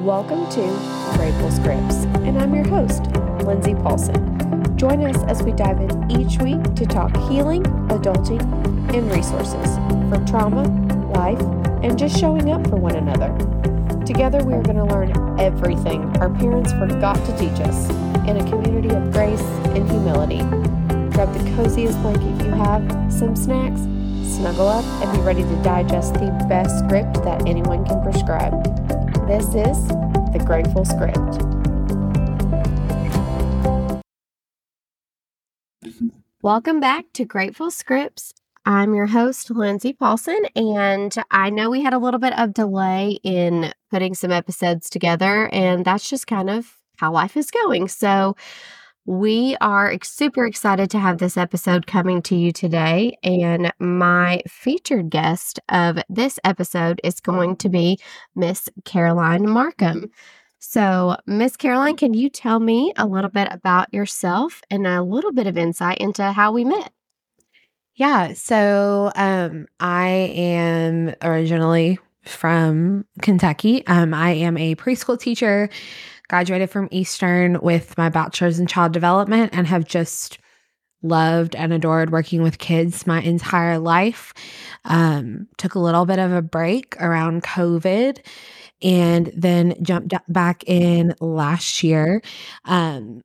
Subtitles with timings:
[0.00, 0.62] Welcome to
[1.18, 3.02] Grateful Scripts, and I'm your host,
[3.44, 4.74] Lindsay Paulson.
[4.78, 8.40] Join us as we dive in each week to talk healing, adulting,
[8.94, 9.76] and resources
[10.08, 10.62] for trauma,
[11.10, 11.38] life,
[11.84, 13.28] and just showing up for one another.
[14.06, 17.90] Together, we are going to learn everything our parents forgot to teach us
[18.26, 19.42] in a community of grace
[19.76, 20.38] and humility.
[21.12, 22.82] Grab the coziest blanket you have,
[23.12, 23.82] some snacks,
[24.34, 28.79] snuggle up, and be ready to digest the best script that anyone can prescribe.
[29.30, 31.16] This is the Grateful Script.
[36.42, 38.34] Welcome back to Grateful Scripts.
[38.66, 43.20] I'm your host, Lindsay Paulson, and I know we had a little bit of delay
[43.22, 47.86] in putting some episodes together, and that's just kind of how life is going.
[47.86, 48.34] So,
[49.10, 53.18] we are super excited to have this episode coming to you today.
[53.24, 57.98] And my featured guest of this episode is going to be
[58.36, 60.12] Miss Caroline Markham.
[60.60, 65.32] So, Miss Caroline, can you tell me a little bit about yourself and a little
[65.32, 66.92] bit of insight into how we met?
[67.96, 73.84] Yeah, so um, I am originally from Kentucky.
[73.88, 75.68] Um, I am a preschool teacher
[76.30, 80.38] graduated from Eastern with my bachelor's in child development and have just
[81.02, 84.32] loved and adored working with kids my entire life.
[84.84, 88.24] Um, took a little bit of a break around COVID
[88.80, 92.22] and then jumped back in last year,
[92.64, 93.22] um,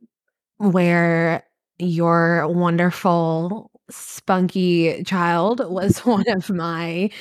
[0.58, 1.44] where
[1.78, 7.12] your wonderful, spunky child was one of my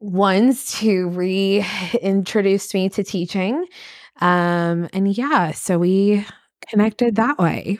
[0.00, 3.64] ones to reintroduce me to teaching.
[4.20, 6.26] Um, and yeah, so we
[6.68, 7.78] connected that way.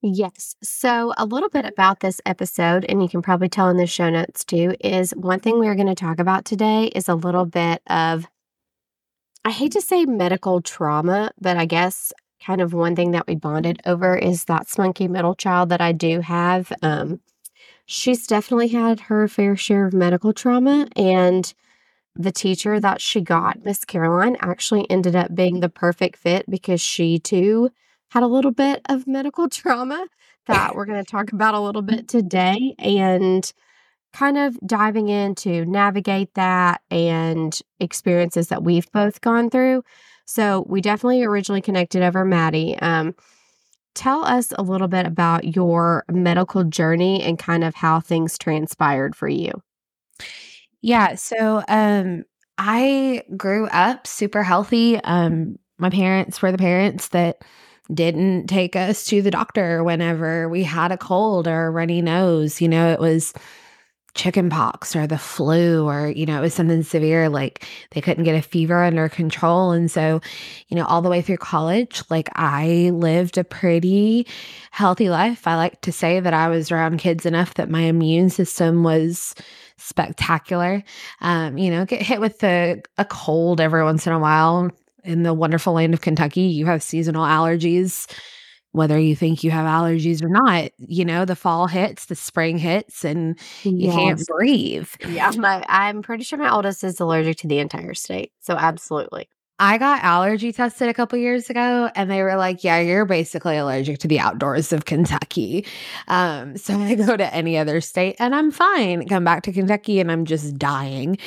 [0.00, 0.54] Yes.
[0.62, 4.08] So, a little bit about this episode, and you can probably tell in the show
[4.08, 7.82] notes too, is one thing we're going to talk about today is a little bit
[7.88, 8.28] of,
[9.44, 12.12] I hate to say medical trauma, but I guess
[12.44, 15.90] kind of one thing that we bonded over is that spunky middle child that I
[15.90, 16.72] do have.
[16.82, 17.20] Um,
[17.86, 20.86] she's definitely had her fair share of medical trauma.
[20.94, 21.52] And
[22.18, 26.80] the teacher that she got, Miss Caroline, actually ended up being the perfect fit because
[26.80, 27.70] she too
[28.10, 30.06] had a little bit of medical trauma
[30.46, 33.52] that we're going to talk about a little bit today and
[34.14, 39.82] kind of diving into navigate that and experiences that we've both gone through.
[40.24, 42.78] So we definitely originally connected over Maddie.
[42.78, 43.14] Um,
[43.94, 49.14] tell us a little bit about your medical journey and kind of how things transpired
[49.14, 49.52] for you.
[50.82, 51.14] Yeah.
[51.16, 52.24] So um
[52.58, 54.96] I grew up super healthy.
[55.04, 57.38] Um my parents were the parents that
[57.92, 62.60] didn't take us to the doctor whenever we had a cold or a runny nose.
[62.60, 63.32] You know, it was
[64.14, 68.24] chicken pox or the flu or you know it was something severe like they couldn't
[68.24, 70.20] get a fever under control and so
[70.68, 74.26] you know all the way through college like i lived a pretty
[74.72, 78.30] healthy life i like to say that i was around kids enough that my immune
[78.30, 79.34] system was
[79.78, 80.82] spectacular.
[81.20, 84.70] Um, you know, get hit with a, a cold every once in a while.
[85.04, 88.10] In the wonderful land of Kentucky, you have seasonal allergies,
[88.72, 90.70] whether you think you have allergies or not.
[90.78, 93.94] You know, the fall hits, the spring hits, and you yes.
[93.94, 94.88] can't breathe.
[95.08, 98.32] Yeah, my, I'm pretty sure my oldest is allergic to the entire state.
[98.40, 99.28] So, absolutely.
[99.60, 103.56] I got allergy tested a couple years ago and they were like, yeah, you're basically
[103.56, 105.66] allergic to the outdoors of Kentucky.
[106.06, 109.08] Um, so I go to any other state and I'm fine.
[109.08, 111.18] Come back to Kentucky and I'm just dying.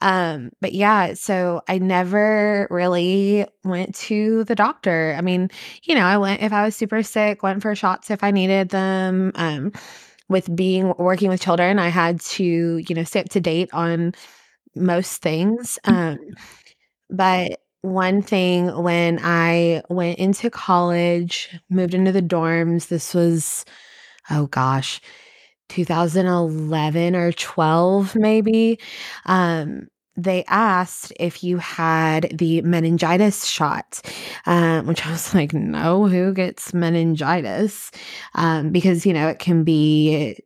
[0.00, 5.14] Um, but yeah, so I never really went to the doctor.
[5.16, 5.48] I mean,
[5.84, 8.70] you know, I went if I was super sick, went for shots if I needed
[8.70, 9.32] them.
[9.36, 9.72] Um,
[10.28, 14.12] with being working with children, I had to, you know, stay up to date on
[14.74, 15.78] most things.
[15.84, 16.18] Um,
[17.10, 23.64] but one thing when I went into college, moved into the dorms, this was,
[24.30, 25.00] oh gosh,
[25.68, 28.78] 2011 or 12, maybe.
[29.26, 34.00] Um, they asked if you had the meningitis shot,
[34.46, 37.90] um, which I was like, no, who gets meningitis?
[38.34, 40.38] Um, because, you know, it can be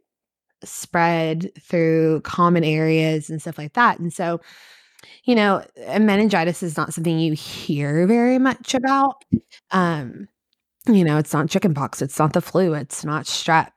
[0.65, 3.99] spread through common areas and stuff like that.
[3.99, 4.41] And so
[5.29, 5.63] you know,
[6.01, 9.23] meningitis is not something you hear very much about.
[9.73, 10.27] Um,
[10.87, 13.73] you know, it's not chickenpox, it's not the flu, it's not strep.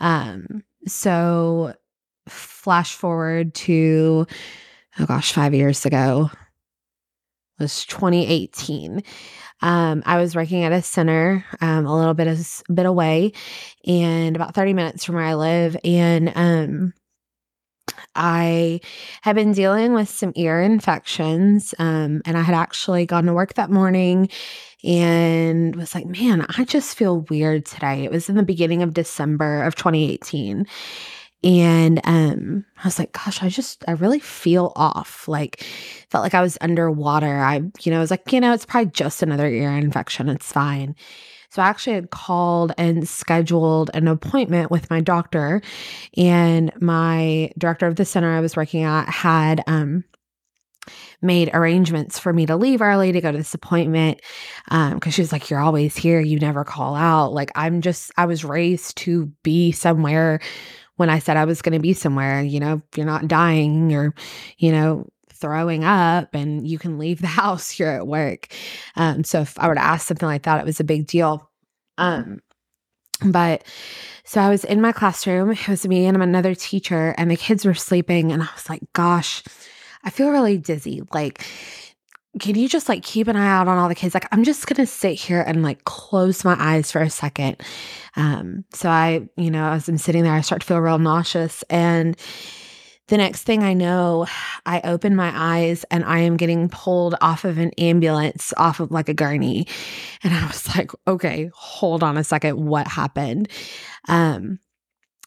[0.00, 1.72] Um, so
[2.28, 4.26] flash forward to
[4.98, 6.30] oh gosh, five years ago
[7.58, 9.02] was 2018.
[9.62, 13.32] Um, I was working at a center um, a little bit of, bit away
[13.86, 15.78] and about 30 minutes from where I live.
[15.82, 16.92] And um,
[18.14, 18.80] I
[19.22, 23.54] had been dealing with some ear infections, um, and I had actually gone to work
[23.54, 24.28] that morning
[24.82, 28.04] and was like, man, I just feel weird today.
[28.04, 30.66] It was in the beginning of December of 2018.
[31.42, 35.26] And um, I was like, gosh, I just, I really feel off.
[35.26, 35.62] Like,
[36.10, 37.40] felt like I was underwater.
[37.40, 40.28] I, you know, I was like, you know, it's probably just another ear infection.
[40.28, 40.94] It's fine.
[41.50, 45.60] So I actually had called and scheduled an appointment with my doctor,
[46.16, 50.04] and my director of the center I was working at had um,
[51.22, 54.20] made arrangements for me to leave early to go to this appointment
[54.64, 56.20] because um, was like, You're always here.
[56.20, 57.32] You never call out.
[57.32, 60.40] Like, I'm just, I was raised to be somewhere
[60.96, 62.42] when I said I was going to be somewhere.
[62.42, 64.14] You know, you're not dying or,
[64.58, 65.08] you know,
[65.40, 68.48] throwing up and you can leave the house, you're at work.
[68.96, 71.50] Um, so if I were to ask something like that, it was a big deal.
[71.98, 72.40] Um,
[73.24, 73.64] but
[74.24, 77.64] so I was in my classroom, it was me and another teacher, and the kids
[77.64, 79.42] were sleeping, and I was like, gosh,
[80.04, 81.02] I feel really dizzy.
[81.12, 81.44] Like,
[82.38, 84.14] can you just like keep an eye out on all the kids?
[84.14, 87.56] Like, I'm just gonna sit here and like close my eyes for a second.
[88.16, 91.64] Um, so I, you know, as I'm sitting there, I start to feel real nauseous
[91.64, 92.16] and
[93.10, 94.28] the next thing I know,
[94.64, 98.92] I open my eyes and I am getting pulled off of an ambulance, off of
[98.92, 99.66] like a gurney.
[100.22, 102.64] And I was like, okay, hold on a second.
[102.64, 103.48] What happened?
[104.08, 104.60] Um,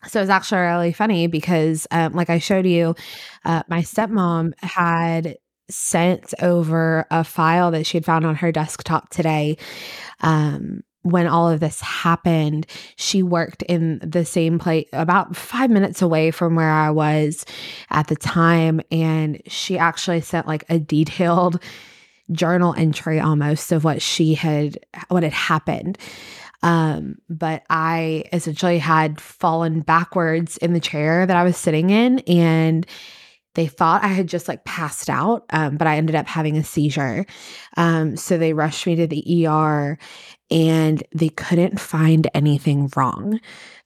[0.07, 2.95] so it was actually really funny because, um, like I showed you,
[3.43, 5.37] uh, my stepmom had
[5.69, 9.57] sent over a file that she had found on her desktop today
[10.21, 12.65] um, when all of this happened,
[12.95, 17.45] she worked in the same place about five minutes away from where I was
[17.89, 18.81] at the time.
[18.91, 21.61] And she actually sent like a detailed
[22.31, 24.79] journal entry almost of what she had,
[25.09, 25.97] what had happened.
[26.61, 32.19] Um, but I essentially had fallen backwards in the chair that I was sitting in
[32.19, 32.87] and
[33.55, 36.63] they thought I had just like passed out, um, but I ended up having a
[36.63, 37.25] seizure.
[37.77, 39.97] Um, so they rushed me to the ER
[40.49, 43.39] and they couldn't find anything wrong.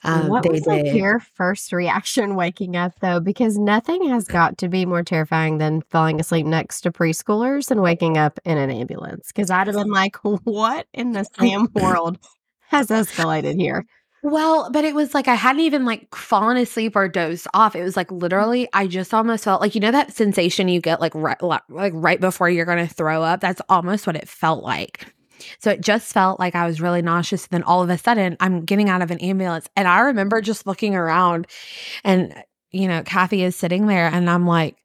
[0.04, 3.19] Um, what was like your first reaction waking up though?
[3.19, 7.81] Because nothing has got to be more terrifying than falling asleep next to preschoolers and
[7.81, 9.28] waking up in an ambulance.
[9.28, 12.20] Because I'd have been like, "What in the Sam world
[12.70, 13.86] has escalated here?"
[14.29, 17.77] Well, but it was like I hadn't even like fallen asleep or dozed off.
[17.77, 18.21] It was like mm.
[18.21, 21.94] literally I just almost felt like you know that sensation you get like right like
[21.94, 23.39] right before you're going to throw up.
[23.39, 25.13] That's almost what it felt like.
[25.59, 27.45] So it just felt like I was really nauseous.
[27.45, 29.69] And then all of a sudden, I'm getting out of an ambulance.
[29.77, 31.47] And I remember just looking around
[32.03, 32.35] and,
[32.71, 34.75] you know, Kathy is sitting there and I'm like,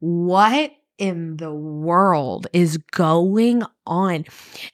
[0.00, 4.24] what in the world is going on?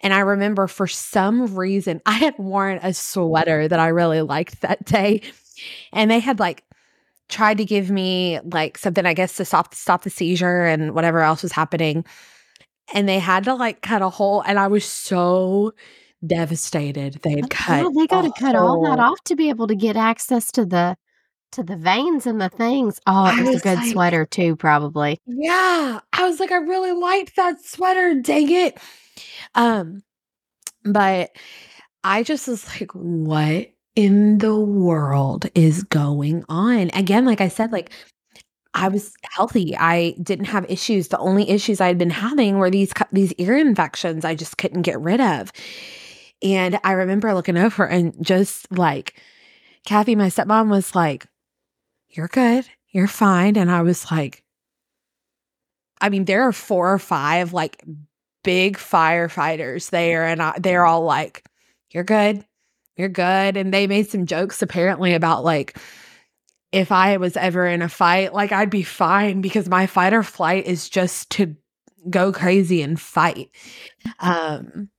[0.01, 4.61] And I remember for some reason I had worn a sweater that I really liked
[4.61, 5.23] that day.
[5.93, 6.65] And they had like
[7.29, 11.21] tried to give me like something, I guess, to stop stop the seizure and whatever
[11.21, 12.05] else was happening.
[12.93, 14.43] And they had to like cut a hole.
[14.43, 15.73] And I was so
[16.27, 17.21] devastated.
[17.23, 17.93] They had cut.
[17.95, 20.97] They got to cut all that off to be able to get access to the
[21.53, 23.01] to the veins and the things.
[23.07, 25.19] Oh, it was, was a good like, sweater too, probably.
[25.27, 26.01] Yeah.
[26.13, 28.21] I was like, I really liked that sweater.
[28.21, 28.79] Dang it.
[29.55, 30.03] Um,
[30.85, 31.31] but
[32.05, 36.91] I just was like, what in the world is going on?
[36.95, 37.91] Again, like I said, like
[38.73, 39.77] I was healthy.
[39.77, 41.09] I didn't have issues.
[41.09, 44.83] The only issues I had been having were these these ear infections I just couldn't
[44.83, 45.53] get rid of.
[46.43, 49.21] And I remember looking over and just like
[49.85, 51.27] Kathy, my stepmom was like,
[52.11, 52.67] you're good.
[52.91, 53.57] You're fine.
[53.57, 54.43] And I was like,
[56.01, 57.85] I mean, there are four or five like
[58.43, 61.45] big firefighters there, and I, they're all like,
[61.91, 62.45] You're good.
[62.97, 63.57] You're good.
[63.57, 65.79] And they made some jokes apparently about like,
[66.73, 70.23] if I was ever in a fight, like I'd be fine because my fight or
[70.23, 71.57] flight is just to
[72.09, 73.51] go crazy and fight.
[74.21, 74.91] Um,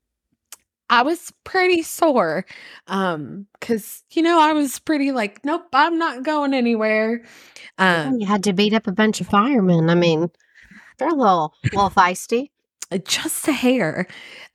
[0.91, 2.45] I was pretty sore.
[2.88, 7.24] Um, cause you know, I was pretty like, nope, I'm not going anywhere.
[7.77, 9.89] Um, you had to beat up a bunch of firemen.
[9.89, 10.29] I mean,
[10.98, 12.50] they're a little, little feisty.
[12.91, 14.05] Uh, just a hair.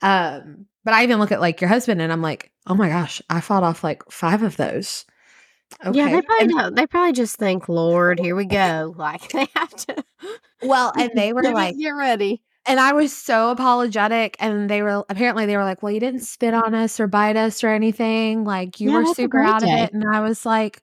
[0.03, 3.19] Um, but I even look at like your husband and I'm like, oh my gosh,
[3.31, 5.05] I fought off like five of those.
[5.85, 5.97] Okay.
[5.97, 8.93] Yeah, they probably and, They probably just think, Lord, here we go.
[8.97, 10.03] Like they have to.
[10.61, 12.41] Well, and they were like, get ready.
[12.67, 14.35] And I was so apologetic.
[14.39, 17.37] And they were apparently they were like, Well, you didn't spit on us or bite
[17.37, 18.43] us or anything.
[18.43, 19.73] Like you yeah, were super out day.
[19.73, 19.93] of it.
[19.93, 20.81] And I was like,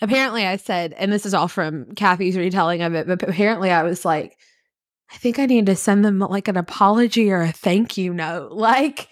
[0.00, 3.82] apparently I said, and this is all from Kathy's retelling of it, but apparently I
[3.82, 4.38] was like,
[5.10, 8.52] I think I need to send them like an apology or a thank you note.
[8.58, 9.08] Like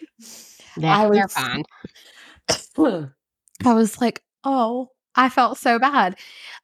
[0.78, 1.64] yeah, I was, they're fine.
[3.64, 6.16] I was like, oh, I felt so bad.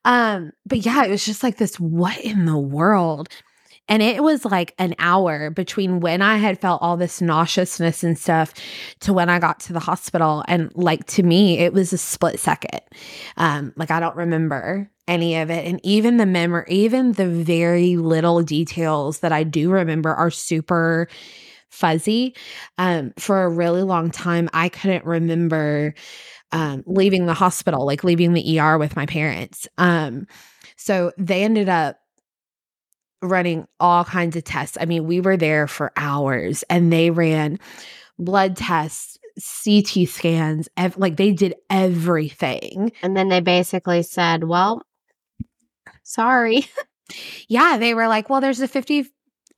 [0.05, 3.29] Um, but yeah, it was just like this what in the world?
[3.89, 8.19] And it was like an hour between when I had felt all this nauseousness and
[8.19, 8.55] stuff
[9.01, 10.45] to when I got to the hospital.
[10.49, 12.81] And like to me, it was a split second.
[13.37, 15.67] Um, like I don't remember any of it.
[15.67, 21.09] And even the memory, even the very little details that I do remember are super
[21.71, 22.37] fuzzy.
[22.79, 25.95] Um, for a really long time, I couldn't remember
[26.53, 29.67] um, leaving the hospital, like leaving the ER with my parents.
[29.79, 30.27] Um,
[30.77, 32.02] so they ended up
[33.23, 34.77] running all kinds of tests.
[34.81, 37.59] I mean, we were there for hours and they ran
[38.19, 42.93] blood tests, CT scans, ev- like they did everything.
[43.03, 44.83] And then they basically said, well,
[46.03, 46.67] sorry.
[47.49, 49.07] yeah, they were like, well, there's a 50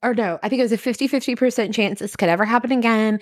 [0.03, 3.21] or no, I think it was a 50 50% chance this could ever happen again.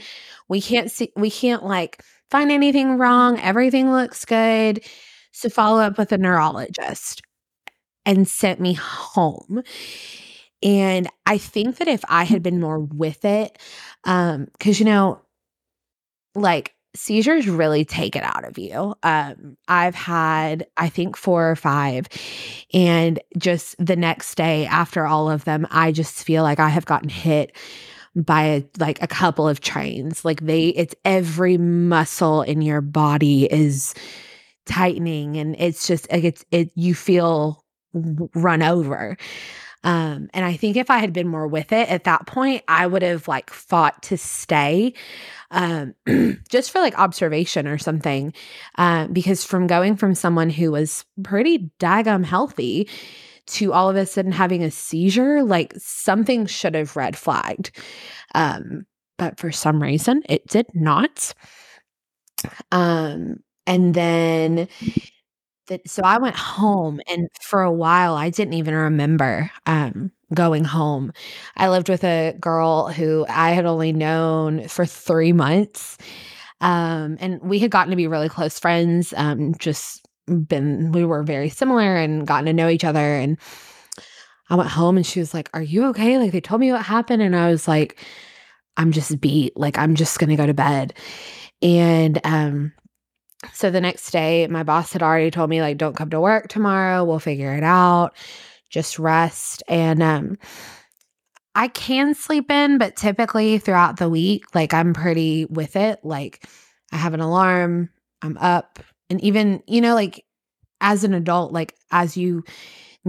[0.49, 3.39] We can't see, we can't like find anything wrong.
[3.39, 4.85] Everything looks good.
[5.31, 7.23] So follow up with a neurologist
[8.05, 9.63] and sent me home.
[10.63, 13.59] And I think that if I had been more with it,
[14.05, 15.21] um, because you know,
[16.35, 18.95] like seizures really take it out of you.
[19.03, 22.07] Um, I've had, I think, four or five.
[22.75, 26.85] And just the next day after all of them, I just feel like I have
[26.85, 27.57] gotten hit
[28.15, 30.25] by a, like a couple of trains.
[30.25, 33.95] Like they, it's every muscle in your body is
[34.67, 37.65] tightening and it's just like it's, it, you feel
[38.35, 39.17] run over.
[39.85, 42.87] Um, and I think if I had been more with it at that point, I
[42.87, 44.95] would have like fought to stay
[45.51, 45.95] um,
[46.49, 48.33] just for like observation or something.
[48.79, 52.89] Uh, because from going from someone who was pretty daggum healthy
[53.47, 57.71] to all of a sudden having a seizure, like something should have red flagged.
[58.35, 58.87] Um,
[59.19, 61.35] but for some reason, it did not.
[62.71, 64.69] Um, and then
[65.73, 70.65] that so I went home and for a while I didn't even remember um going
[70.65, 71.13] home.
[71.57, 75.99] I lived with a girl who I had only known for 3 months.
[76.61, 80.07] Um and we had gotten to be really close friends um just
[80.47, 83.39] been we were very similar and gotten to know each other and
[84.51, 86.83] I went home and she was like, "Are you okay?" Like they told me what
[86.85, 87.99] happened and I was like,
[88.77, 89.57] "I'm just beat.
[89.57, 90.95] Like I'm just going to go to bed."
[91.63, 92.73] And um
[93.53, 96.49] so the next day, my boss had already told me, like, don't come to work
[96.49, 97.05] tomorrow.
[97.05, 98.15] We'll figure it out.
[98.71, 99.63] Just rest.
[99.69, 100.39] And um,
[101.55, 106.01] I can sleep in, but typically throughout the week, like, I'm pretty with it.
[106.03, 106.47] Like,
[106.93, 107.91] I have an alarm,
[108.23, 108.79] I'm up.
[109.11, 110.25] And even, you know, like,
[110.81, 112.45] as an adult, like, as you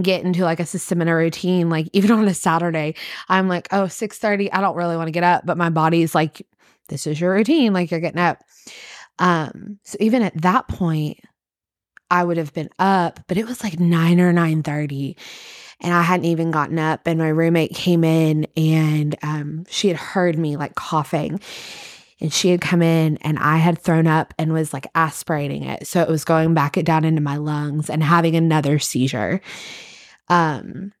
[0.02, 2.94] get into like a system and a routine like even on a saturday
[3.28, 6.16] i'm like oh 6 30 i don't really want to get up but my body's
[6.16, 6.44] like
[6.88, 8.42] this is your routine like you're getting up
[9.18, 11.20] um, so even at that point,
[12.10, 15.16] I would have been up, but it was like 9 or 9:30
[15.80, 19.96] and I hadn't even gotten up and my roommate came in and um, she had
[19.96, 21.40] heard me like coughing
[22.20, 25.86] and she had come in and I had thrown up and was like aspirating it.
[25.86, 29.40] So it was going back it down into my lungs and having another seizure.
[30.28, 30.92] Um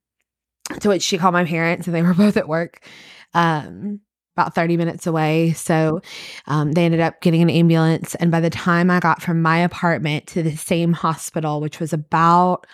[0.80, 2.86] to which she called my parents and they were both at work.
[3.32, 4.00] Um
[4.36, 5.52] about 30 minutes away.
[5.52, 6.00] So
[6.46, 8.14] um, they ended up getting an ambulance.
[8.16, 11.92] And by the time I got from my apartment to the same hospital, which was
[11.92, 12.66] about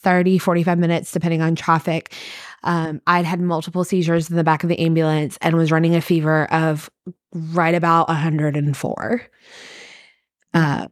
[0.00, 2.14] 30, 45 minutes, depending on traffic,
[2.62, 6.00] um, I'd had multiple seizures in the back of the ambulance and was running a
[6.00, 6.90] fever of
[7.32, 9.22] right about 104.
[10.52, 10.86] Uh,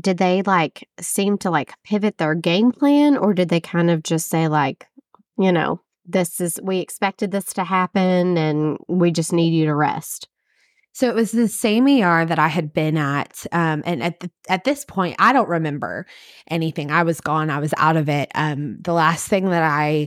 [0.00, 4.02] did they like seem to like pivot their game plan or did they kind of
[4.02, 4.86] just say like,
[5.38, 9.74] you know, this is we expected this to happen and we just need you to
[9.74, 10.28] rest
[10.94, 14.30] so it was the same ER that I had been at, um, and at the,
[14.48, 16.06] at this point, I don't remember
[16.48, 16.92] anything.
[16.92, 17.50] I was gone.
[17.50, 18.30] I was out of it.
[18.36, 20.06] Um, the last thing that I,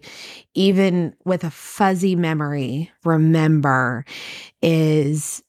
[0.53, 4.05] even with a fuzzy memory, remember
[4.61, 5.43] is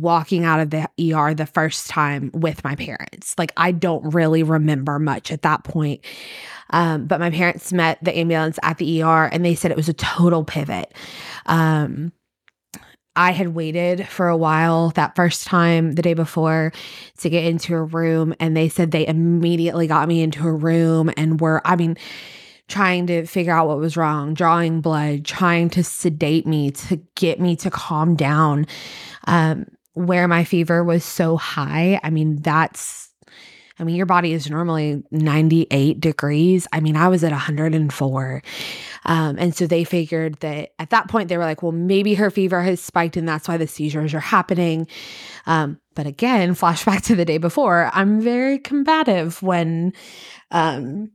[0.00, 3.34] walking out of the ER the first time with my parents.
[3.38, 6.04] Like I don't really remember much at that point.
[6.70, 9.88] Um, but my parents met the ambulance at the ER and they said it was
[9.88, 10.94] a total pivot.
[11.46, 12.12] Um,
[13.14, 16.72] I had waited for a while that first time the day before
[17.18, 21.10] to get into a room, and they said they immediately got me into a room
[21.16, 21.98] and were, I mean,
[22.68, 27.38] trying to figure out what was wrong, drawing blood, trying to sedate me to get
[27.38, 28.66] me to calm down.
[29.26, 33.12] Um, where my fever was so high, I mean, that's
[33.78, 36.68] I mean, your body is normally 98 degrees.
[36.72, 38.42] I mean, I was at 104.
[39.04, 42.30] Um, and so they figured that at that point, they were like, well, maybe her
[42.30, 44.86] fever has spiked and that's why the seizures are happening.
[45.46, 49.94] Um, but again, flashback to the day before, I'm very combative when
[50.52, 51.10] um,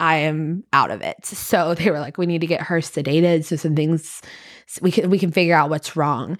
[0.00, 1.26] I am out of it.
[1.26, 4.22] So they were like, we need to get her sedated so some things
[4.80, 6.38] we can we can figure out what's wrong.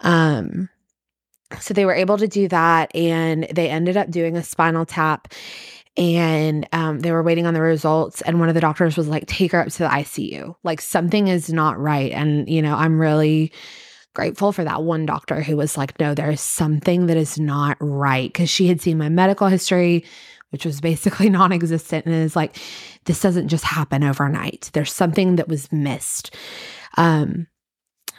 [0.00, 0.68] Um,
[1.60, 5.32] so they were able to do that and they ended up doing a spinal tap
[5.96, 9.26] and um, they were waiting on the results and one of the doctors was like
[9.26, 12.12] take her up to the icu like something is not right.
[12.12, 13.52] And you know i'm really
[14.14, 18.32] grateful for that one doctor who was like no there's something that is not right.
[18.32, 20.04] Because she had seen my medical history
[20.50, 22.56] which was basically non-existent and is like
[23.04, 24.70] this doesn't just happen overnight.
[24.72, 26.34] There's something that was missed.
[26.96, 27.46] Um,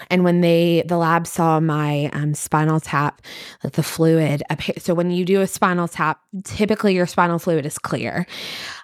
[0.10, 3.22] and when they the lab saw my um, spinal tap,
[3.64, 4.44] like the fluid,
[4.78, 8.26] so when you do a spinal tap, typically your spinal fluid is clear,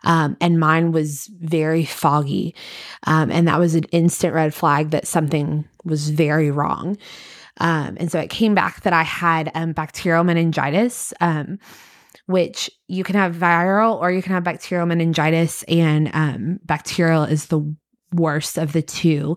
[0.04, 2.56] um, and mine was very foggy,
[3.08, 6.98] um, and that was an instant red flag that something was very wrong.
[7.60, 11.60] Um, and so it came back that I had um, bacterial meningitis um,
[12.26, 17.48] which you can have viral or you can have bacterial meningitis, and um, bacterial is
[17.48, 17.76] the
[18.14, 19.36] worst of the two.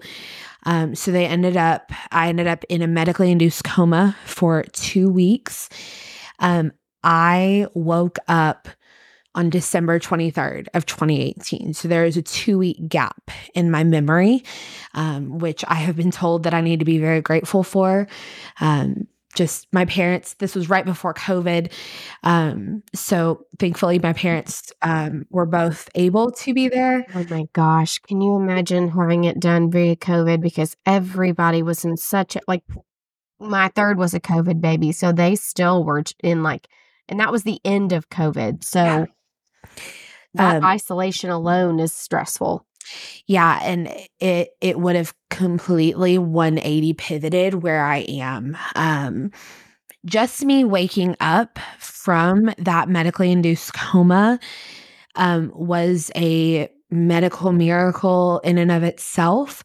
[0.67, 5.09] Um, so they ended up, I ended up in a medically induced coma for two
[5.09, 5.71] weeks.
[6.41, 8.69] Um, I woke up
[9.37, 11.75] on December 23rd of 2018.
[11.75, 14.43] So there is a two week gap in my memory,
[14.95, 18.09] um, which I have been told that I need to be very grateful for.
[18.61, 21.73] Um, just my parents this was right before covid
[22.25, 27.07] um, so thankfully my parents um, were both able to be there.
[27.15, 30.41] Oh my gosh can you imagine having it done via covid?
[30.41, 32.63] Because everybody was in such a like
[33.39, 36.69] my third was a covid baby so they still were in like
[37.09, 39.05] and that was the end of covid so yeah.
[40.35, 42.67] that um, isolation alone is stressful
[43.27, 43.89] yeah, and
[44.21, 48.57] it it would have completely 180 pivoted where I am.
[48.75, 49.31] Um
[50.05, 54.39] just me waking up from that medically induced coma
[55.17, 59.65] um, was a medical miracle in and of itself.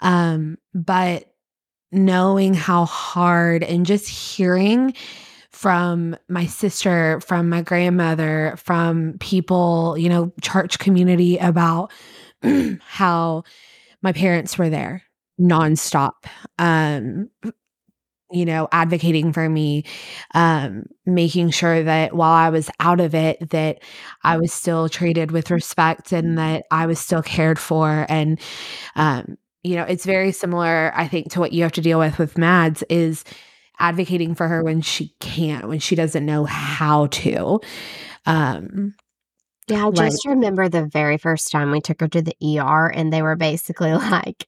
[0.00, 1.26] Um, but
[1.92, 4.94] knowing how hard and just hearing
[5.50, 11.92] from my sister, from my grandmother, from people, you know, church community about
[12.80, 13.44] how
[14.02, 15.04] my parents were there
[15.40, 16.12] nonstop.
[16.58, 17.30] Um,
[18.30, 19.84] you know, advocating for me,
[20.34, 23.82] um, making sure that while I was out of it, that
[24.24, 28.06] I was still treated with respect and that I was still cared for.
[28.08, 28.40] And,
[28.96, 32.18] um, you know, it's very similar, I think, to what you have to deal with
[32.18, 33.22] with Mads is
[33.78, 37.60] advocating for her when she can't, when she doesn't know how to.
[38.26, 38.94] Um,
[39.68, 43.12] yeah, I just remember the very first time we took her to the ER and
[43.12, 44.46] they were basically like,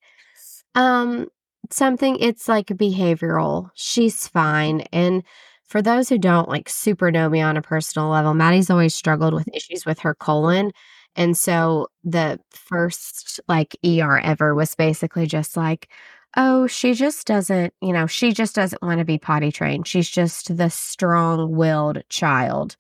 [0.75, 1.29] um,
[1.71, 3.71] something, it's like behavioral.
[3.75, 4.83] She's fine.
[4.93, 5.23] And
[5.67, 9.35] for those who don't like super know me on a personal level, Maddie's always struggled
[9.35, 10.73] with issues with her colon.
[11.17, 15.89] And so the first like ER ever was basically just like,
[16.37, 19.87] oh, she just doesn't, you know, she just doesn't want to be potty trained.
[19.87, 22.77] She's just the strong willed child.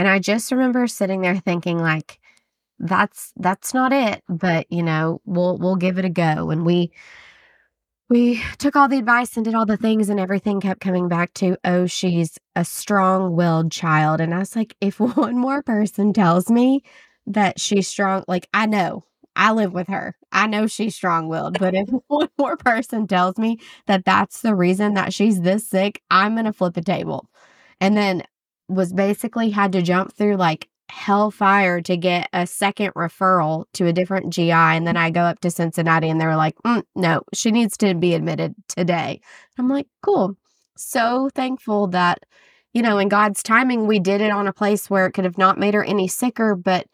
[0.00, 2.20] And I just remember sitting there thinking like
[2.78, 6.48] that's that's not it, but you know, we'll we'll give it a go.
[6.48, 6.90] And we
[8.08, 11.34] we took all the advice and did all the things and everything kept coming back
[11.34, 14.22] to oh she's a strong-willed child.
[14.22, 16.82] And i was like if one more person tells me
[17.26, 19.04] that she's strong like i know
[19.36, 20.16] i live with her.
[20.32, 24.94] I know she's strong-willed but if one more person tells me that that's the reason
[24.94, 27.28] that she's this sick i'm gonna flip a table.
[27.82, 28.22] And then
[28.70, 33.92] was basically had to jump through like hellfire to get a second referral to a
[33.92, 34.50] different GI.
[34.52, 37.76] And then I go up to Cincinnati and they were like, mm, no, she needs
[37.78, 39.20] to be admitted today.
[39.58, 40.36] I'm like, cool.
[40.76, 42.24] So thankful that,
[42.72, 45.38] you know, in God's timing, we did it on a place where it could have
[45.38, 46.54] not made her any sicker.
[46.54, 46.86] But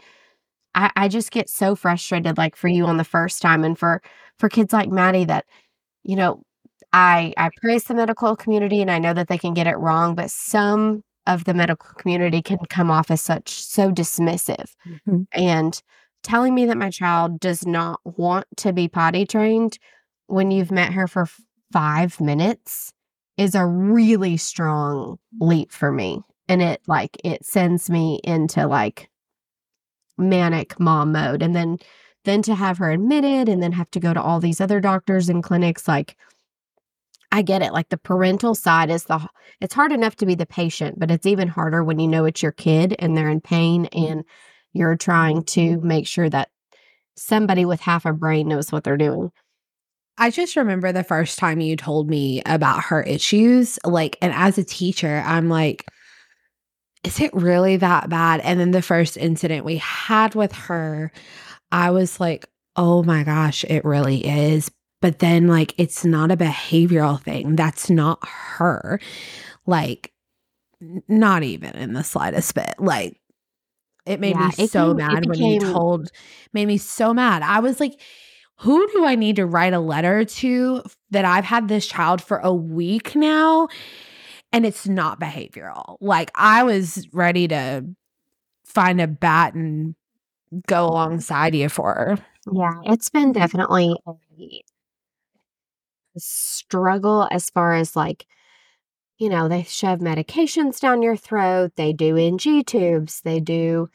[0.74, 4.02] I, I just get so frustrated, like for you on the first time and for,
[4.38, 5.46] for kids like Maddie that,
[6.04, 6.42] you know,
[6.92, 10.14] I, I praise the medical community and I know that they can get it wrong,
[10.14, 14.72] but some of the medical community can come off as such so dismissive.
[14.86, 15.22] Mm-hmm.
[15.32, 15.82] and
[16.22, 19.78] telling me that my child does not want to be potty trained
[20.26, 21.28] when you've met her for
[21.72, 22.92] five minutes
[23.36, 26.20] is a really strong leap for me.
[26.48, 29.08] And it like it sends me into like
[30.18, 31.42] manic mom mode.
[31.42, 31.78] And then
[32.24, 35.28] then to have her admitted and then have to go to all these other doctors
[35.28, 36.16] and clinics like
[37.32, 37.72] I get it.
[37.72, 39.26] Like the parental side is the
[39.60, 42.42] it's hard enough to be the patient, but it's even harder when you know it's
[42.42, 44.04] your kid and they're in pain mm-hmm.
[44.04, 44.24] and
[44.72, 46.50] you're trying to make sure that
[47.16, 49.30] somebody with half a brain knows what they're doing.
[50.18, 54.56] I just remember the first time you told me about her issues, like, and as
[54.56, 55.84] a teacher, I'm like,
[57.04, 58.40] is it really that bad?
[58.40, 61.12] And then the first incident we had with her,
[61.70, 64.70] I was like, oh my gosh, it really is.
[65.06, 67.54] But then, like, it's not a behavioral thing.
[67.54, 68.98] That's not her.
[69.64, 70.12] Like,
[71.06, 72.74] not even in the slightest bit.
[72.80, 73.20] Like,
[74.04, 76.10] it made yeah, me so mad became, when you told,
[76.52, 77.42] made me so mad.
[77.42, 78.00] I was like,
[78.56, 82.38] who do I need to write a letter to that I've had this child for
[82.38, 83.68] a week now?
[84.52, 85.98] And it's not behavioral.
[86.00, 87.84] Like, I was ready to
[88.64, 89.94] find a bat and
[90.66, 92.18] go alongside you for her.
[92.52, 94.12] Yeah, it's been definitely a
[96.18, 98.26] struggle as far as like,
[99.18, 103.88] you know, they shove medications down your throat, they do NG tubes, they do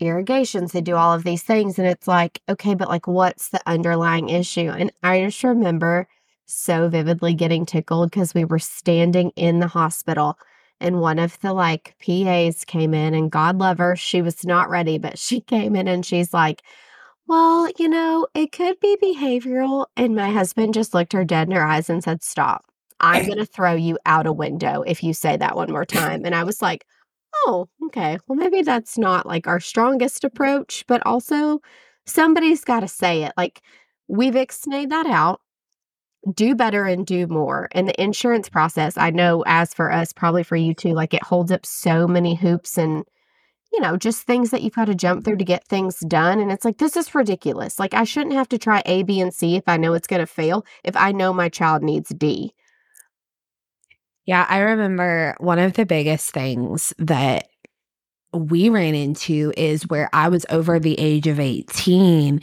[0.00, 1.78] irrigations, they do all of these things.
[1.78, 4.70] And it's like, okay, but like, what's the underlying issue?
[4.70, 6.08] And I just remember
[6.46, 10.38] so vividly getting tickled because we were standing in the hospital
[10.80, 14.68] and one of the like PAs came in and God love her, she was not
[14.68, 16.62] ready, but she came in and she's like,
[17.26, 19.86] well, you know, it could be behavioral.
[19.96, 22.64] And my husband just looked her dead in her eyes and said, Stop.
[23.00, 26.24] I'm going to throw you out a window if you say that one more time.
[26.24, 26.84] And I was like,
[27.46, 28.18] Oh, okay.
[28.26, 31.60] Well, maybe that's not like our strongest approach, but also
[32.06, 33.32] somebody's got to say it.
[33.36, 33.62] Like
[34.08, 35.40] we've explained that out.
[36.34, 37.68] Do better and do more.
[37.72, 41.22] And the insurance process, I know, as for us, probably for you too, like it
[41.22, 43.04] holds up so many hoops and
[43.74, 46.38] you know, just things that you've got to jump through to get things done.
[46.38, 47.80] And it's like, this is ridiculous.
[47.80, 50.20] Like, I shouldn't have to try A, B, and C if I know it's going
[50.20, 52.54] to fail, if I know my child needs D.
[54.26, 57.48] Yeah, I remember one of the biggest things that
[58.32, 62.40] we ran into is where I was over the age of 18.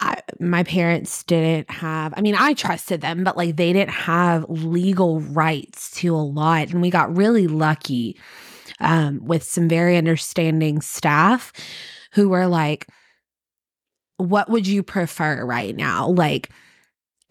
[0.00, 4.44] I, my parents didn't have, I mean, I trusted them, but like they didn't have
[4.50, 6.68] legal rights to a lot.
[6.68, 8.18] And we got really lucky
[8.80, 11.52] um, with some very understanding staff
[12.12, 12.86] who were like,
[14.18, 16.08] what would you prefer right now?
[16.08, 16.50] Like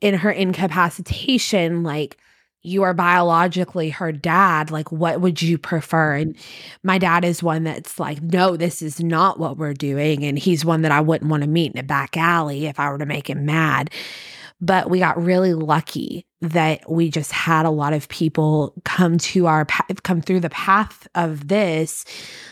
[0.01, 2.17] in her incapacitation, like
[2.65, 4.71] you are biologically her dad.
[4.71, 6.15] Like, what would you prefer?
[6.15, 6.35] And
[6.83, 10.23] my dad is one that's like, no, this is not what we're doing.
[10.23, 12.89] And he's one that I wouldn't want to meet in a back alley if I
[12.89, 13.91] were to make him mad.
[14.61, 19.47] But we got really lucky that we just had a lot of people come to
[19.47, 19.65] our
[20.03, 22.05] come through the path of this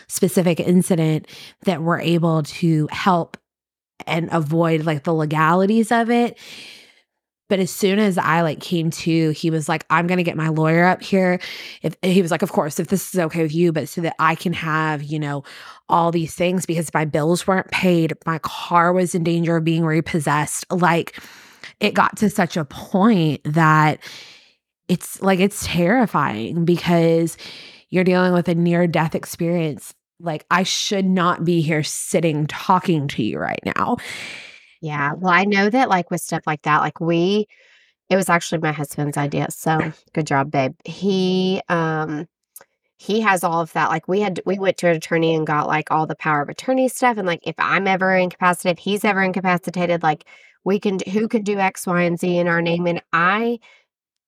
[0.08, 1.26] specific incident
[1.62, 3.36] that were able to help
[4.06, 6.38] and avoid like the legalities of it
[7.48, 10.48] but as soon as I like came to, he was like, I'm gonna get my
[10.48, 11.38] lawyer up here.
[11.82, 14.16] If he was like, of course, if this is okay with you, but so that
[14.18, 15.44] I can have, you know,
[15.88, 19.84] all these things because my bills weren't paid, my car was in danger of being
[19.84, 20.64] repossessed.
[20.72, 21.20] Like
[21.80, 24.00] it got to such a point that
[24.88, 27.36] it's like it's terrifying because
[27.90, 29.94] you're dealing with a near death experience.
[30.20, 33.96] Like, I should not be here sitting talking to you right now.
[34.80, 35.12] Yeah.
[35.14, 37.46] Well, I know that, like, with stuff like that, like, we,
[38.10, 39.46] it was actually my husband's idea.
[39.50, 40.74] So good job, babe.
[40.84, 42.28] He, um,
[42.96, 43.90] he has all of that.
[43.90, 46.48] Like we had, we went to an attorney and got like all the power of
[46.48, 47.18] attorney stuff.
[47.18, 50.24] And like, if I'm ever incapacitated, if he's ever incapacitated, like
[50.64, 53.58] we can who can do x y and z in our name and i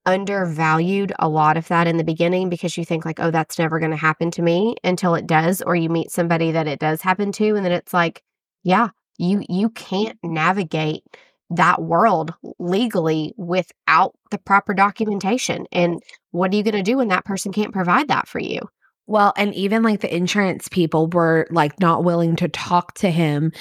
[0.04, 3.80] undervalued a lot of that in the beginning because you think like oh that's never
[3.80, 7.02] going to happen to me until it does or you meet somebody that it does
[7.02, 8.22] happen to and then it's like
[8.62, 11.02] yeah you you can't navigate
[11.50, 17.08] that world legally without the proper documentation and what are you going to do when
[17.08, 18.60] that person can't provide that for you?
[19.06, 23.52] Well and even like the insurance people were like not willing to talk to him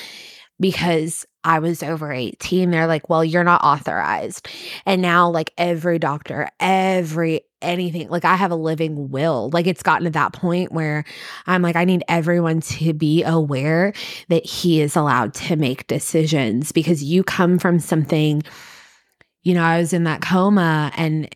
[0.60, 2.71] because I was over 18.
[2.71, 4.49] They're like, well, you're not authorized.
[4.86, 9.49] And now, like, every doctor, every anything, like, I have a living will.
[9.53, 11.05] Like, it's gotten to that point where
[11.45, 13.93] I'm like, I need everyone to be aware
[14.29, 18.43] that he is allowed to make decisions because you come from something.
[19.43, 21.29] You know, I was in that coma and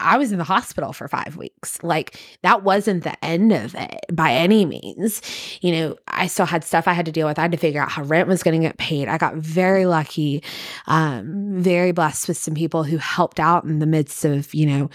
[0.00, 1.82] I was in the hospital for five weeks.
[1.82, 5.20] Like that wasn't the end of it by any means.
[5.60, 7.38] You know, I still had stuff I had to deal with.
[7.38, 9.08] I had to figure out how rent was going to get paid.
[9.08, 10.42] I got very lucky,
[10.86, 14.90] um, very blessed with some people who helped out in the midst of, you know,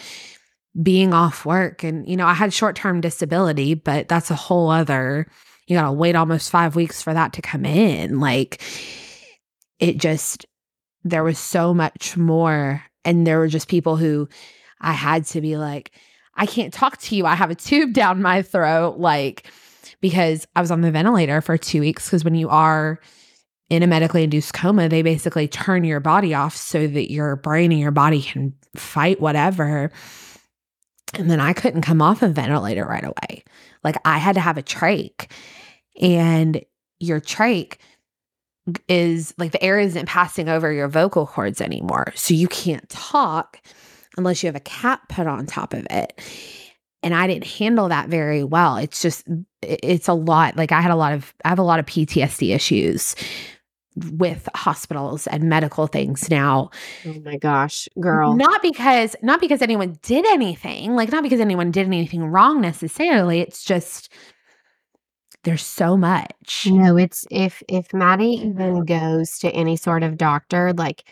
[0.82, 1.84] being off work.
[1.84, 5.28] And, you know, I had short term disability, but that's a whole other,
[5.68, 8.20] you got to wait almost five weeks for that to come in.
[8.20, 8.62] Like
[9.80, 10.46] it just,
[11.04, 12.84] there was so much more.
[13.04, 14.28] And there were just people who,
[14.82, 15.92] I had to be like,
[16.36, 17.26] I can't talk to you.
[17.26, 18.98] I have a tube down my throat.
[18.98, 19.50] Like,
[20.02, 22.06] because I was on the ventilator for two weeks.
[22.06, 23.00] Because when you are
[23.70, 27.72] in a medically induced coma, they basically turn your body off so that your brain
[27.72, 29.92] and your body can fight whatever.
[31.14, 33.44] And then I couldn't come off a ventilator right away.
[33.84, 35.30] Like I had to have a trach.
[36.02, 36.64] And
[37.00, 37.78] your trach
[38.90, 42.12] is like the air isn't passing over your vocal cords anymore.
[42.16, 43.62] So you can't talk
[44.18, 46.20] unless you have a cap put on top of it.
[47.04, 48.78] And I didn't handle that very well.
[48.78, 49.28] It's just,
[49.62, 50.58] it's a lot.
[50.58, 53.16] Like I had a lot of, I have a lot of PTSD issues
[54.12, 56.70] with hospitals and medical things now.
[57.06, 58.36] Oh my gosh, girl.
[58.36, 63.40] Not because not because anyone did anything, like not because anyone did anything wrong necessarily.
[63.40, 64.12] It's just
[65.44, 66.68] there's so much.
[66.70, 71.04] No, it's if if Maddie even goes to any sort of doctor, like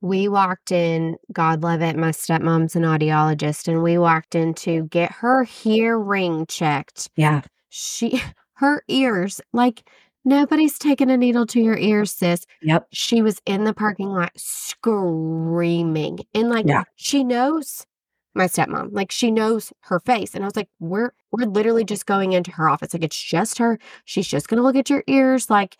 [0.00, 4.84] we walked in, God love it, my stepmom's an audiologist, and we walked in to
[4.84, 7.10] get her hearing checked.
[7.16, 7.42] Yeah.
[7.68, 8.22] She
[8.54, 9.82] her ears, like
[10.24, 12.44] nobody's taking a needle to your ears, sis.
[12.62, 12.88] Yep.
[12.92, 16.20] She was in the parking lot screaming.
[16.34, 16.84] And like Yeah.
[16.96, 17.86] she knows
[18.34, 18.90] my stepmom.
[18.92, 20.34] Like she knows her face.
[20.34, 22.92] And I was like, we're we're literally just going into her office.
[22.94, 23.78] Like it's just her.
[24.04, 25.48] She's just gonna look at your ears.
[25.50, 25.76] Like,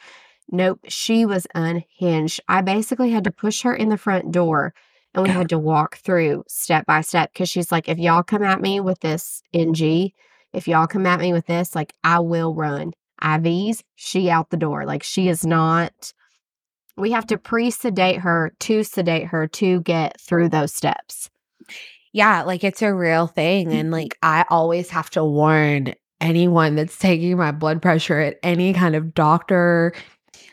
[0.53, 2.41] nope, she was unhinged.
[2.49, 4.75] I basically had to push her in the front door
[5.15, 8.43] and we had to walk through step by step because she's like, if y'all come
[8.43, 10.13] at me with this NG,
[10.53, 12.93] if y'all come at me with this, like I will run.
[13.23, 14.85] IVs, she out the door.
[14.87, 16.13] Like she is not.
[16.97, 21.29] We have to pre sedate her to sedate her to get through those steps.
[22.13, 23.73] Yeah, like it's a real thing.
[23.73, 23.93] And mm-hmm.
[23.93, 28.95] like I always have to warn anyone that's taking my blood pressure at any kind
[28.95, 29.93] of doctor.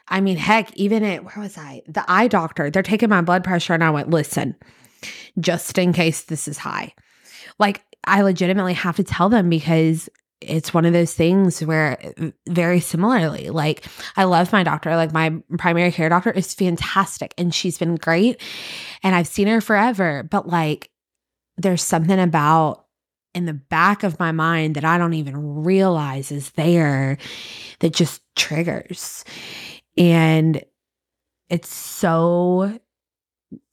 [0.09, 1.81] I mean, heck, even at where was I?
[1.87, 3.73] The eye doctor, they're taking my blood pressure.
[3.73, 4.55] And I went, listen,
[5.39, 6.93] just in case this is high.
[7.59, 12.29] Like I legitimately have to tell them because it's one of those things where uh,
[12.47, 14.95] very similarly, like I love my doctor.
[14.95, 18.41] Like my primary care doctor is fantastic and she's been great.
[19.03, 20.23] And I've seen her forever.
[20.23, 20.91] But like
[21.57, 22.85] there's something about
[23.33, 27.17] in the back of my mind that I don't even realize is there
[27.79, 29.23] that just triggers.
[29.97, 30.63] And
[31.49, 32.79] it's so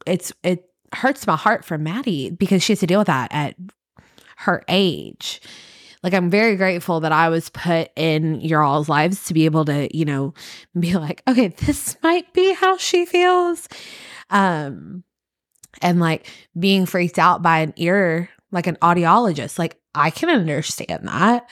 [0.07, 3.57] it's it hurts my heart for Maddie because she has to deal with that at
[4.39, 5.41] her age.
[6.03, 9.65] Like I'm very grateful that I was put in your all's lives to be able
[9.65, 10.35] to, you know,
[10.79, 13.69] be like, okay, this might be how she feels.
[14.31, 15.05] Um
[15.83, 16.27] and like
[16.59, 21.49] being freaked out by an ear like an audiologist like i can understand that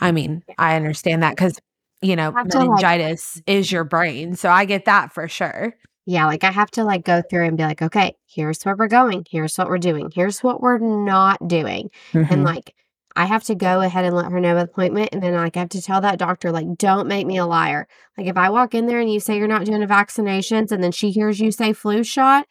[0.00, 1.58] i mean i understand that because
[2.02, 5.74] you know to, like- meningitis is your brain so i get that for sure
[6.06, 8.88] Yeah, like I have to like go through and be like, okay, here's where we're
[8.88, 9.26] going.
[9.30, 10.10] Here's what we're doing.
[10.14, 11.90] Here's what we're not doing.
[12.14, 12.32] Mm-hmm.
[12.32, 12.74] And like
[13.14, 15.10] I have to go ahead and let her know the appointment.
[15.12, 17.86] And then like I have to tell that doctor, like, don't make me a liar.
[18.16, 20.82] Like if I walk in there and you say you're not doing the vaccinations and
[20.82, 22.46] then she hears you say flu shot,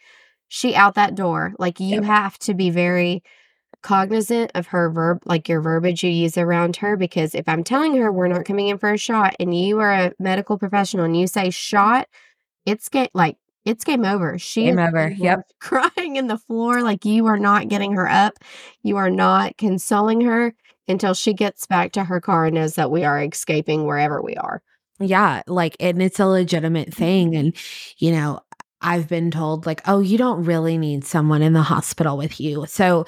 [0.50, 1.54] she out that door.
[1.58, 2.04] Like you Yep.
[2.04, 3.24] have to be very
[3.84, 7.96] cognizant of her verb like your verbiage you use around her because if I'm telling
[7.98, 11.18] her we're not coming in for a shot and you are a medical professional and
[11.18, 12.08] you say shot,
[12.66, 14.38] it's game like it's game over.
[14.40, 15.10] She Game is over.
[15.10, 15.42] Yep.
[15.60, 18.34] crying in the floor like you are not getting her up.
[18.84, 20.54] You are not consoling her
[20.88, 24.36] until she gets back to her car and knows that we are escaping wherever we
[24.36, 24.62] are.
[25.00, 27.56] yeah like and it's a legitimate thing and
[27.98, 28.40] you know
[28.82, 32.66] i've been told like oh you don't really need someone in the hospital with you
[32.68, 33.06] so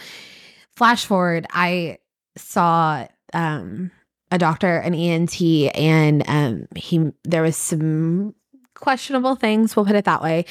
[0.80, 1.98] flash forward i
[2.38, 3.92] saw um
[4.32, 5.42] a doctor an ent
[5.76, 8.34] and um he there was some
[8.76, 10.46] questionable things we'll put it that way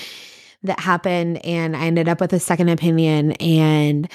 [0.62, 4.06] that happened and i ended up with a second opinion and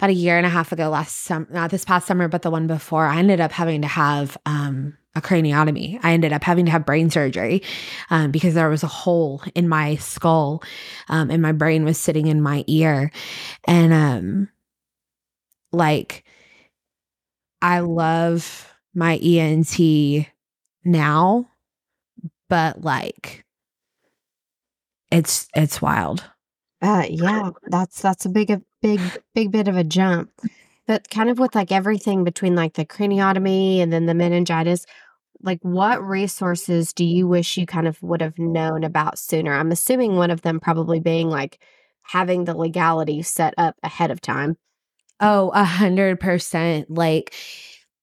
[0.00, 2.50] about a year and a half ago last summer not this past summer but the
[2.50, 6.00] one before i ended up having to have um a craniotomy.
[6.02, 7.62] I ended up having to have brain surgery
[8.08, 10.62] um, because there was a hole in my skull
[11.10, 13.12] um, and my brain was sitting in my ear
[13.66, 14.48] and um
[15.72, 16.24] like
[17.60, 19.78] i love my ent
[20.84, 21.48] now
[22.48, 23.44] but like
[25.10, 26.24] it's it's wild
[26.80, 29.00] Uh yeah, that's that's a big a big
[29.34, 30.30] big bit of a jump.
[30.86, 34.84] But kind of with like everything between like the craniotomy and then the meningitis,
[35.42, 39.54] like what resources do you wish you kind of would have known about sooner?
[39.54, 41.60] I'm assuming one of them probably being like
[42.02, 44.56] having the legality set up ahead of time.
[45.22, 46.90] Oh, a hundred percent.
[46.90, 47.34] Like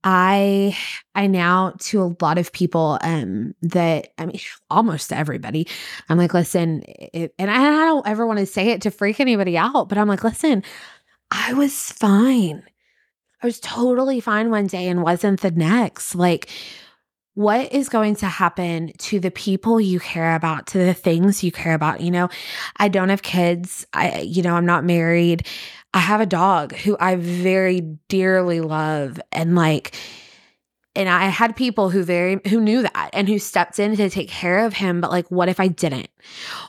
[0.06, 0.78] I
[1.16, 4.40] I now to a lot of people um that I mean
[4.72, 5.68] almost to everybody.
[6.10, 9.20] I'm like, listen, it, and I, I don't ever want to say it to freak
[9.20, 10.64] anybody out, but I'm like, listen,
[11.32, 12.64] I was fine.
[13.42, 16.16] I was totally fine one day and wasn't the next.
[16.16, 16.50] Like,
[17.40, 21.54] what is going to happen to the people you care about, to the things you
[21.54, 22.02] care about?
[22.02, 22.28] You know,
[22.76, 23.88] I don't have kids.
[23.94, 25.48] I, you know, I'm not married.
[25.94, 29.22] I have a dog who I very dearly love.
[29.32, 29.96] And like,
[31.00, 34.28] and I had people who very who knew that and who stepped in to take
[34.28, 36.10] care of him but like what if I didn't?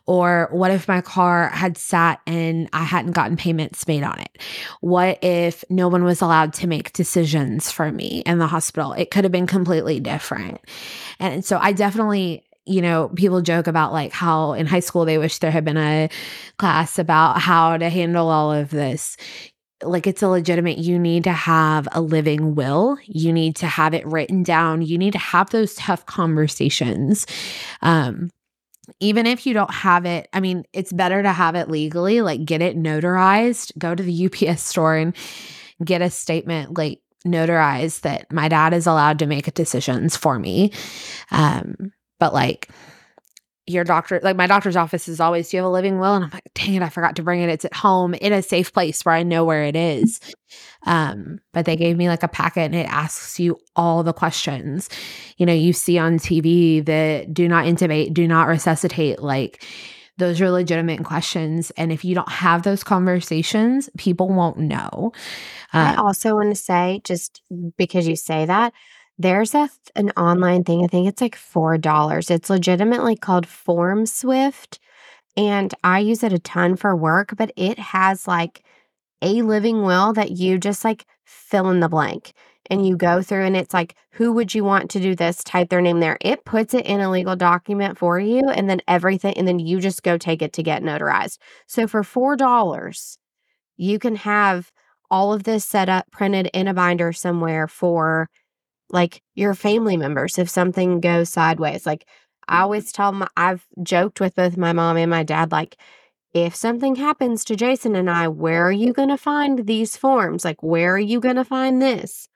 [0.07, 4.39] Or what if my car had sat and I hadn't gotten payments made on it?
[4.81, 8.93] What if no one was allowed to make decisions for me in the hospital?
[8.93, 10.61] It could have been completely different.
[11.19, 15.19] And so I definitely you know, people joke about like how in high school they
[15.19, 16.09] wish there had been a
[16.57, 19.17] class about how to handle all of this
[19.83, 22.99] like it's a legitimate you need to have a living will.
[23.05, 24.83] You need to have it written down.
[24.83, 27.27] You need to have those tough conversations.
[27.83, 28.31] Um
[28.99, 32.45] even if you don't have it i mean it's better to have it legally like
[32.45, 33.77] get it notarized.
[33.79, 35.15] Go to the ups store and
[35.85, 40.73] get a statement like notarized that my dad is allowed to make decisions for me.
[41.31, 42.69] Um but like
[43.73, 46.15] your doctor, like my doctor's office is always, do you have a living will?
[46.15, 47.49] And I'm like, dang it, I forgot to bring it.
[47.49, 50.21] It's at home in a safe place where I know where it is.
[50.87, 54.89] Um, but they gave me like a packet and it asks you all the questions,
[55.37, 59.21] you know, you see on TV that do not intubate, do not resuscitate.
[59.21, 59.65] Like
[60.21, 61.71] those are legitimate questions.
[61.77, 65.13] And if you don't have those conversations, people won't know.
[65.73, 67.43] I also want to say, just
[67.77, 68.73] because you say that,
[69.21, 70.83] there's a an online thing.
[70.83, 72.31] I think it's like $4.
[72.31, 74.79] It's legitimately called FormSwift,
[75.37, 78.63] and I use it a ton for work, but it has like
[79.23, 82.33] a living will that you just like fill in the blank
[82.71, 85.69] and you go through and it's like who would you want to do this type
[85.69, 89.35] their name there it puts it in a legal document for you and then everything
[89.37, 93.19] and then you just go take it to get notarized so for four dollars
[93.77, 94.71] you can have
[95.11, 98.29] all of this set up printed in a binder somewhere for
[98.93, 101.87] like your family members if something goes sideways.
[101.87, 102.07] Like
[102.49, 102.63] I mm-hmm.
[102.63, 105.77] always tell my, I've joked with both my mom and my dad, like,
[106.33, 110.45] if something happens to Jason and I, where are you going to find these forms?
[110.45, 112.29] Like, where are you going to find this?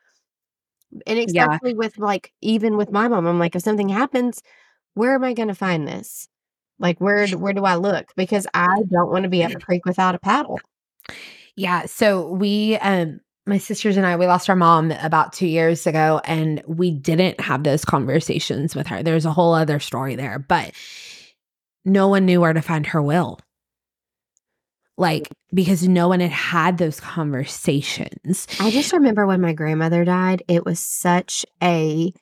[1.06, 1.76] And especially yeah.
[1.76, 4.42] with like, even with my mom, I'm like, if something happens,
[4.94, 6.28] where am I going to find this?
[6.80, 8.12] Like, where where do I look?
[8.16, 10.60] Because I don't want to be at the creek without a paddle.
[11.54, 11.86] Yeah.
[11.86, 16.20] So we um my sisters and I, we lost our mom about two years ago,
[16.24, 19.02] and we didn't have those conversations with her.
[19.02, 20.72] There's a whole other story there, but
[21.84, 23.38] no one knew where to find her will.
[24.96, 28.46] Like, because no one had had those conversations.
[28.60, 32.14] I just remember when my grandmother died, it was such a,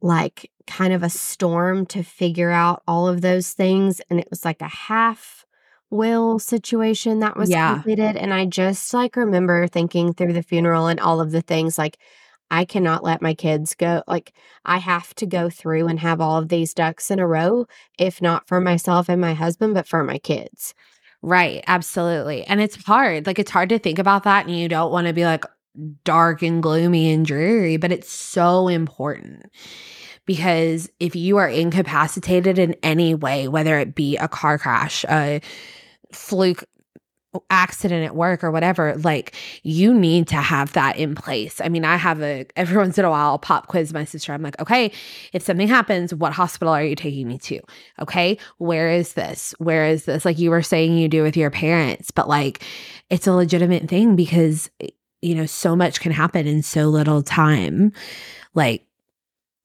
[0.00, 4.00] like, kind of a storm to figure out all of those things.
[4.10, 5.46] And it was like a half
[5.92, 7.74] will situation that was yeah.
[7.74, 8.16] completed.
[8.16, 11.98] And I just like remember thinking through the funeral and all of the things like,
[12.50, 14.02] I cannot let my kids go.
[14.06, 17.66] Like, I have to go through and have all of these ducks in a row,
[17.98, 20.74] if not for myself and my husband, but for my kids.
[21.22, 21.64] Right.
[21.66, 22.44] Absolutely.
[22.44, 23.26] And it's hard.
[23.26, 24.46] Like, it's hard to think about that.
[24.46, 25.46] And you don't want to be like
[26.04, 29.50] dark and gloomy and dreary, but it's so important
[30.26, 35.40] because if you are incapacitated in any way, whether it be a car crash, a
[36.14, 36.64] fluke
[37.48, 41.60] accident at work or whatever, like you need to have that in place.
[41.62, 44.32] I mean, I have a every once in a while I'll pop quiz my sister.
[44.32, 44.92] I'm like, okay,
[45.32, 47.60] if something happens, what hospital are you taking me to?
[48.00, 49.54] Okay, where is this?
[49.58, 50.24] Where is this?
[50.24, 52.62] Like you were saying you do with your parents, but like
[53.10, 54.70] it's a legitimate thing because
[55.22, 57.92] you know, so much can happen in so little time.
[58.54, 58.84] Like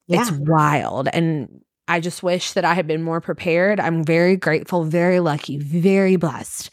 [0.06, 0.22] yeah.
[0.22, 1.08] it's wild.
[1.12, 3.80] And I just wish that I had been more prepared.
[3.80, 6.70] I'm very grateful, very lucky, very blessed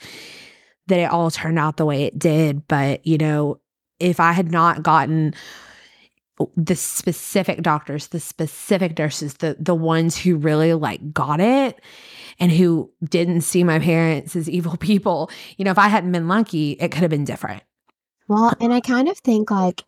[0.87, 2.67] that it all turned out the way it did.
[2.67, 3.59] But, you know,
[3.99, 5.33] if I had not gotten
[6.57, 11.79] the specific doctors, the specific nurses, the the ones who really like got it
[12.39, 16.27] and who didn't see my parents as evil people, you know, if I hadn't been
[16.27, 17.63] lucky, it could have been different.
[18.27, 19.83] Well, and I kind of think like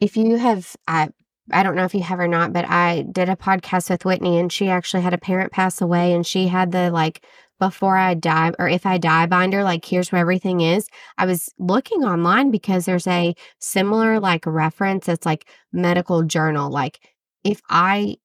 [0.00, 1.10] if you have I
[1.50, 4.38] I don't know if you have or not, but I did a podcast with Whitney
[4.38, 7.24] and she actually had a parent pass away and she had the like
[7.58, 10.88] before I die or if I die binder, like here's where everything is.
[11.16, 15.08] I was looking online because there's a similar like reference.
[15.08, 16.70] It's like medical journal.
[16.70, 17.00] Like
[17.44, 18.16] if I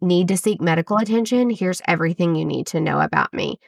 [0.00, 3.58] need to seek medical attention, here's everything you need to know about me.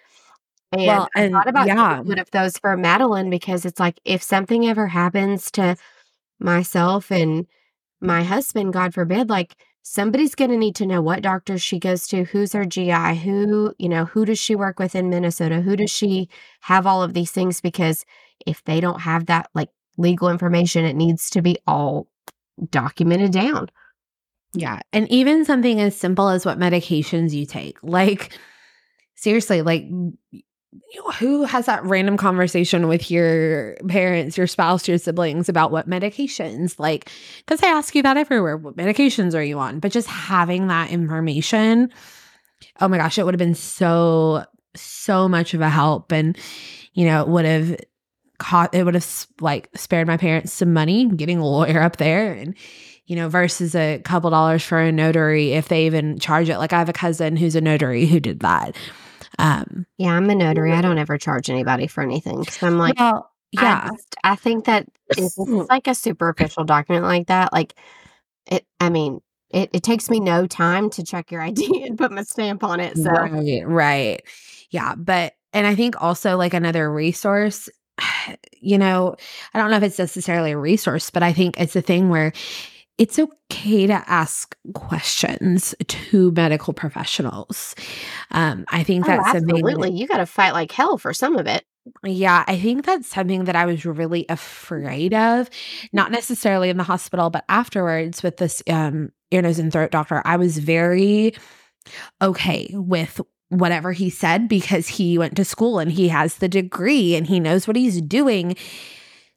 [0.73, 2.01] And well, and I thought about yeah.
[2.01, 5.77] one of those for Madeline because it's like if something ever happens to
[6.41, 7.47] myself and
[8.05, 12.07] my husband, God forbid, like somebody's going to need to know what doctor she goes
[12.09, 15.77] to, who's her GI, who, you know, who does she work with in Minnesota, who
[15.77, 16.29] does she
[16.61, 18.05] have all of these things because
[18.47, 22.09] if they don't have that like legal information, it needs to be all
[22.71, 23.69] documented down.
[24.55, 24.81] Yeah.
[24.93, 27.79] And even something as simple as what medications you take.
[27.83, 28.39] Like,
[29.17, 29.85] seriously, like,
[31.19, 36.79] who has that random conversation with your parents, your spouse, your siblings about what medications?
[36.79, 38.57] Like, because I ask you that everywhere.
[38.57, 39.81] What medications are you on?
[39.81, 41.91] But just having that information,
[42.81, 44.45] oh my gosh, it would have been so,
[44.75, 46.13] so much of a help.
[46.13, 46.37] And,
[46.93, 47.77] you know, it would have
[48.39, 52.33] caught, it would have like spared my parents some money getting a lawyer up there.
[52.33, 52.55] And,
[53.07, 56.59] you know, versus a couple dollars for a notary if they even charge it.
[56.59, 58.75] Like I have a cousin who's a notary who did that.
[59.39, 60.73] Um, yeah, I'm a notary.
[60.73, 64.37] I don't ever charge anybody for anything because I'm like, well, yeah, I, just, I
[64.37, 67.53] think that it's like a superficial document like that.
[67.53, 67.75] Like
[68.47, 69.21] it, I mean,
[69.51, 72.81] it, it takes me no time to check your ID and put my stamp on
[72.81, 72.97] it.
[72.97, 74.23] So right, right,
[74.71, 77.69] yeah, but and I think also like another resource
[78.61, 79.17] you know,
[79.53, 82.33] I don't know if it's necessarily a resource, but I think it's a thing where
[82.99, 83.31] it's okay
[83.65, 87.75] to ask questions to medical professionals.
[88.31, 89.91] Um, I think oh, that's absolutely.
[89.91, 91.65] That, you got to fight like hell for some of it.
[92.03, 95.51] Yeah, I think that's something that I was really afraid of,
[95.93, 100.23] not necessarily in the hospital, but afterwards with this um, ear, nose, and throat doctor.
[100.25, 101.35] I was very
[102.23, 107.15] okay with whatever he said because he went to school and he has the degree
[107.15, 108.57] and he knows what he's doing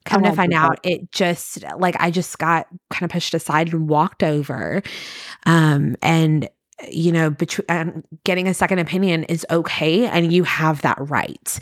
[0.08, 3.90] come to find out it just like i just got kind of pushed aside and
[3.90, 4.82] walked over
[5.46, 6.50] um and
[6.90, 11.60] you know between um, getting a second opinion is okay and you have that right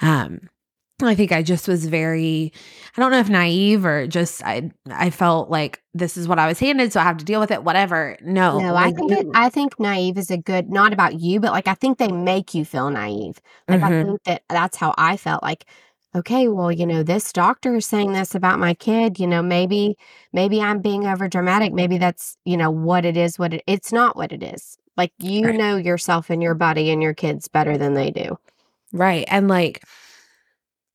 [0.00, 0.40] um
[1.06, 2.52] I think I just was very
[2.96, 6.48] I don't know if naive or just I I felt like this is what I
[6.48, 8.16] was handed so I have to deal with it whatever.
[8.20, 8.58] No.
[8.58, 11.68] No, I think it, I think naive is a good not about you but like
[11.68, 13.40] I think they make you feel naive.
[13.68, 13.86] Like mm-hmm.
[13.86, 15.66] I think that that's how I felt like
[16.18, 19.96] okay, well, you know, this doctor is saying this about my kid, you know, maybe
[20.32, 21.72] maybe I'm being over dramatic.
[21.72, 24.78] Maybe that's, you know, what it is, what it, it's not what it is.
[24.96, 25.54] Like you right.
[25.54, 28.38] know yourself and your body and your kids better than they do.
[28.92, 29.24] Right.
[29.28, 29.84] And like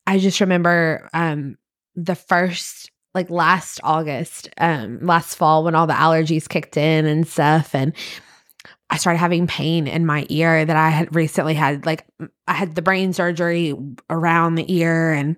[0.05, 1.57] I just remember um
[1.95, 7.27] the first like last August, um last fall when all the allergies kicked in and
[7.27, 7.93] stuff and
[8.93, 11.83] I started having pain in my ear that I had recently had.
[11.83, 12.05] Like,
[12.47, 13.73] I had the brain surgery
[14.07, 15.35] around the ear and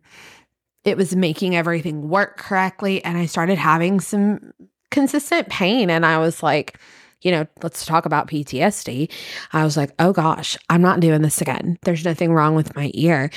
[0.84, 3.02] it was making everything work correctly.
[3.06, 4.52] And I started having some
[4.92, 5.90] consistent pain.
[5.90, 6.78] And I was like,
[7.22, 9.10] you know, let's talk about PTSD.
[9.54, 11.80] I was like, oh gosh, I'm not doing this again.
[11.84, 13.30] There's nothing wrong with my ear.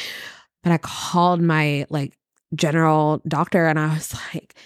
[0.64, 2.18] But I called my like
[2.56, 4.56] general doctor and I was like,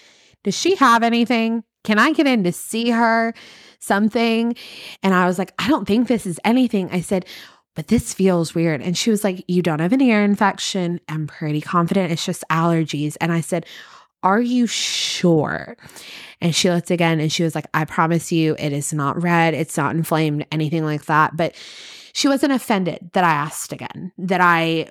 [0.44, 1.62] does she have anything?
[1.84, 3.34] Can I get in to see her?
[3.82, 4.54] Something.
[5.02, 6.88] And I was like, I don't think this is anything.
[6.90, 7.26] I said,
[7.74, 8.82] but this feels weird.
[8.82, 11.00] And she was like, You don't have an ear infection.
[11.08, 13.16] I'm pretty confident it's just allergies.
[13.20, 13.66] And I said,
[14.22, 15.76] Are you sure?
[16.40, 19.54] And she looked again and she was like, I promise you, it is not red.
[19.54, 21.36] It's not inflamed, anything like that.
[21.36, 21.54] But
[22.12, 24.90] she wasn't offended that I asked again, that I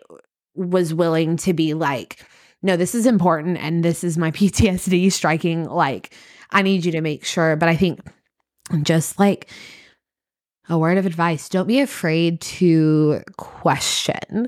[0.56, 2.26] was willing to be like,
[2.64, 3.58] no, this is important.
[3.58, 5.66] And this is my PTSD striking.
[5.66, 6.16] Like,
[6.50, 7.56] I need you to make sure.
[7.56, 8.00] But I think
[8.84, 9.50] just like
[10.70, 14.48] a word of advice don't be afraid to question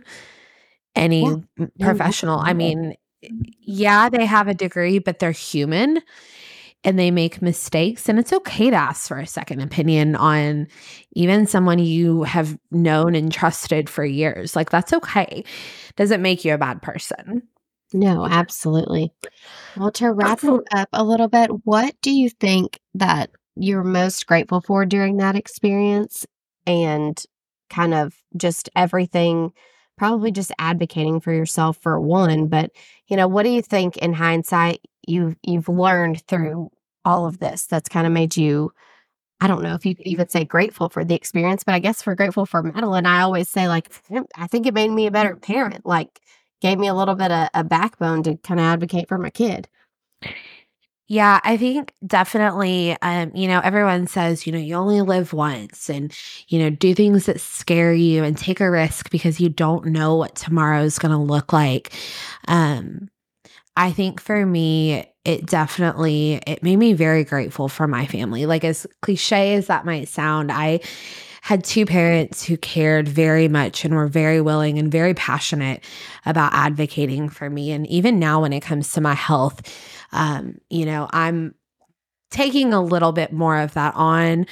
[0.96, 1.24] any
[1.58, 1.66] yeah.
[1.80, 2.40] professional.
[2.40, 2.96] I mean,
[3.60, 6.02] yeah, they have a degree, but they're human
[6.84, 8.10] and they make mistakes.
[8.10, 10.68] And it's okay to ask for a second opinion on
[11.14, 14.56] even someone you have known and trusted for years.
[14.56, 15.44] Like, that's okay.
[15.96, 17.44] Doesn't make you a bad person.
[17.94, 19.14] No, absolutely.
[19.78, 24.26] Well, to wrap it up a little bit, what do you think that you're most
[24.28, 26.26] grateful for during that experience
[26.66, 27.24] and
[27.70, 29.52] kind of just everything
[29.98, 32.72] probably just advocating for yourself for one but
[33.08, 36.70] you know what do you think in hindsight you've you've learned through
[37.06, 38.72] all of this that's kind of made you
[39.44, 42.06] I don't know if you could even say grateful for the experience, but I guess
[42.06, 43.06] we're grateful for Madeline.
[43.06, 43.92] I always say, like,
[44.38, 46.22] I think it made me a better parent, like,
[46.62, 49.68] gave me a little bit of a backbone to kind of advocate for my kid.
[51.08, 55.90] Yeah, I think definitely, um, you know, everyone says, you know, you only live once
[55.90, 56.16] and,
[56.48, 60.16] you know, do things that scare you and take a risk because you don't know
[60.16, 61.92] what tomorrow is going to look like.
[62.48, 63.10] Um,
[63.78, 68.46] I think for me, it definitely, it made me very grateful for my family.
[68.46, 70.82] Like as cliche as that might sound, I,
[71.42, 75.84] had two parents who cared very much and were very willing and very passionate
[76.26, 77.72] about advocating for me.
[77.74, 79.62] And even now, when it comes to my health,
[80.14, 81.56] um, you know, I'm
[82.32, 84.46] taking a little bit more of that on.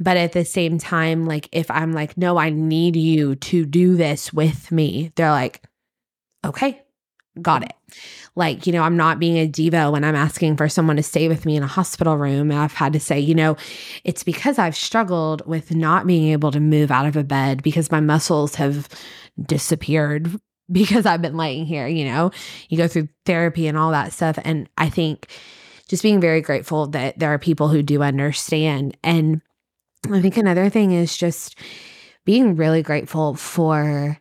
[0.00, 3.96] But at the same time, like if I'm like, no, I need you to do
[3.96, 5.62] this with me, they're like,
[6.44, 6.82] okay,
[7.40, 7.72] got it.
[8.36, 11.28] Like, you know, I'm not being a diva when I'm asking for someone to stay
[11.28, 12.50] with me in a hospital room.
[12.50, 13.56] I've had to say, you know,
[14.02, 17.92] it's because I've struggled with not being able to move out of a bed because
[17.92, 18.88] my muscles have
[19.46, 20.40] disappeared
[20.72, 22.30] because I've been laying here, you know,
[22.68, 24.38] you go through therapy and all that stuff.
[24.44, 25.28] And I think
[25.88, 28.96] just being very grateful that there are people who do understand.
[29.02, 29.42] And
[30.10, 31.58] I think another thing is just
[32.24, 34.18] being really grateful for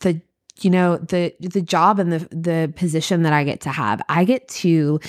[0.00, 0.20] the
[0.60, 4.02] you know the the job and the the position that I get to have.
[4.08, 5.00] I get to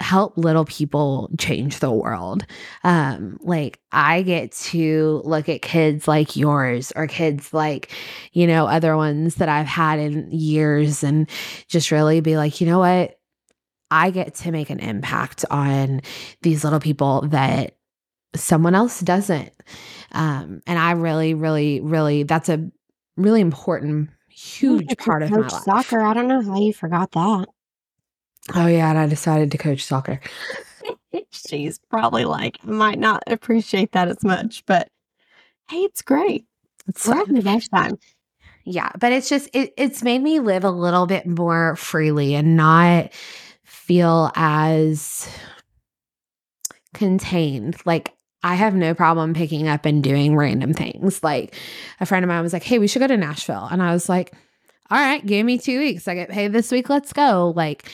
[0.00, 2.44] help little people change the world.
[2.84, 7.90] Um, like I get to look at kids like yours or kids like,
[8.32, 11.28] you know, other ones that I've had in years and
[11.68, 13.18] just really be like, you know what?
[13.90, 16.02] I get to make an impact on
[16.42, 17.76] these little people that
[18.34, 19.52] someone else doesn't.
[20.12, 22.70] Um, and I really, really, really, that's a
[23.16, 25.62] really important, huge part of my life.
[25.64, 26.02] Soccer.
[26.02, 27.46] I don't know how you forgot that.
[28.54, 30.20] Oh yeah, and I decided to coach soccer.
[31.30, 34.88] She's probably like might not appreciate that as much, but
[35.68, 36.44] hey, it's great.
[36.88, 37.98] It's We're having best time.
[38.64, 42.56] Yeah, but it's just it, it's made me live a little bit more freely and
[42.56, 43.12] not
[43.64, 45.28] feel as
[46.94, 47.76] contained.
[47.84, 51.22] Like I have no problem picking up and doing random things.
[51.22, 51.54] Like
[52.00, 54.08] a friend of mine was like, "Hey, we should go to Nashville," and I was
[54.08, 54.32] like,
[54.90, 56.08] "All right, give me two weeks.
[56.08, 56.88] I get paid this week.
[56.88, 57.90] Let's go." Like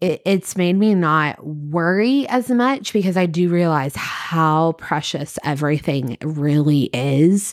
[0.00, 6.16] it, it's made me not worry as much because I do realize how precious everything
[6.22, 7.52] really is.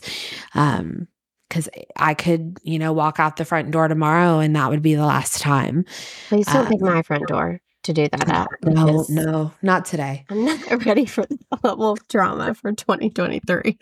[0.54, 1.08] Um,
[1.48, 4.94] because I could, you know, walk out the front door tomorrow and that would be
[4.94, 5.86] the last time.
[6.28, 8.48] Please don't um, pick my front door to do that at.
[8.64, 10.26] No, no, not today.
[10.30, 13.78] I'm not ready for the level of drama for 2023.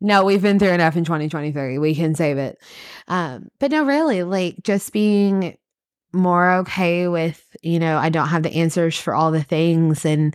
[0.00, 1.78] No, we've been through enough in 2023.
[1.78, 2.58] We can save it.
[3.08, 5.56] Um, but no, really, like just being
[6.12, 10.34] more okay with, you know, I don't have the answers for all the things and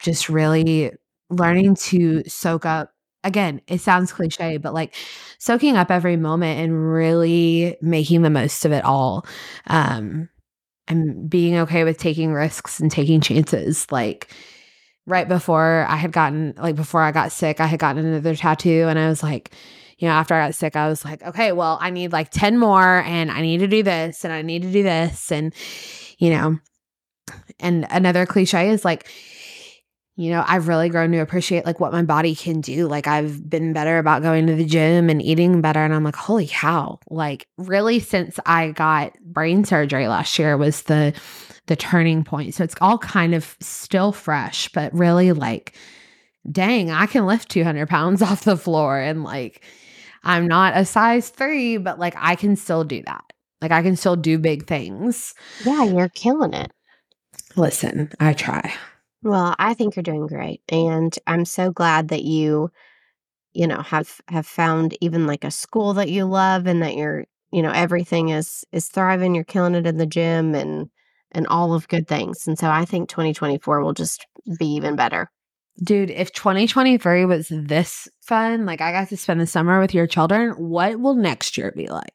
[0.00, 0.92] just really
[1.30, 2.92] learning to soak up
[3.24, 4.94] again, it sounds cliche, but like
[5.38, 9.26] soaking up every moment and really making the most of it all.
[9.66, 10.28] Um
[10.88, 13.90] and being okay with taking risks and taking chances.
[13.92, 14.28] Like
[15.06, 18.86] right before I had gotten like before I got sick, I had gotten another tattoo
[18.88, 19.52] and I was like,
[19.98, 22.56] you know, after I got sick, I was like, okay, well, I need like 10
[22.58, 25.32] more and I need to do this and I need to do this.
[25.32, 25.52] And,
[26.18, 26.58] you know,
[27.58, 29.08] and another cliche is like,
[30.14, 32.88] you know, I've really grown to appreciate like what my body can do.
[32.88, 35.80] Like I've been better about going to the gym and eating better.
[35.80, 36.98] And I'm like, holy cow.
[37.08, 41.12] Like really since I got brain surgery last year was the
[41.66, 42.54] the turning point.
[42.54, 45.74] So it's all kind of still fresh, but really like,
[46.50, 49.64] dang, I can lift 200 pounds off the floor and like
[50.24, 53.24] I'm not a size three, but like I can still do that.
[53.60, 55.34] Like I can still do big things.
[55.64, 56.72] Yeah, you're killing it.
[57.56, 58.72] Listen, I try.
[59.22, 60.62] Well, I think you're doing great.
[60.68, 62.70] And I'm so glad that you,
[63.52, 67.24] you know, have have found even like a school that you love and that you're,
[67.50, 69.34] you know, everything is is thriving.
[69.34, 70.88] You're killing it in the gym and
[71.32, 72.46] and all of good things.
[72.46, 74.26] And so I think 2024 will just
[74.58, 75.30] be even better.
[75.82, 80.06] Dude, if 2023 was this fun, like I got to spend the summer with your
[80.06, 82.12] children, what will next year be like?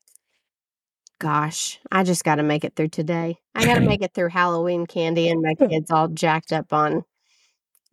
[1.20, 3.38] Gosh, I just got to make it through today.
[3.55, 7.05] I got to make it through Halloween candy and my kids all jacked up on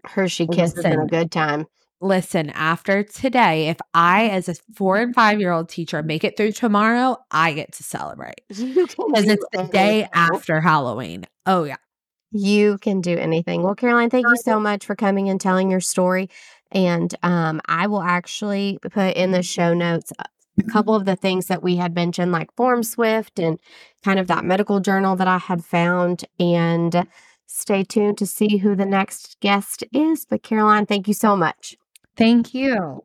[0.05, 1.67] Hershey Kisses and a good time.
[2.03, 6.37] Listen, after today, if I, as a four and five year old teacher, make it
[6.37, 11.27] through tomorrow, I get to celebrate because it's the day after Halloween.
[11.45, 11.77] Oh, yeah.
[12.33, 13.63] You can do anything.
[13.63, 16.31] Well, Caroline, thank you so much for coming and telling your story.
[16.71, 21.47] And um, I will actually put in the show notes a couple of the things
[21.47, 23.59] that we had mentioned, like FormSwift and
[24.05, 26.25] kind of that medical journal that I had found.
[26.39, 27.07] And
[27.47, 30.25] stay tuned to see who the next guest is.
[30.25, 31.77] But, Caroline, thank you so much.
[32.17, 33.05] Thank you.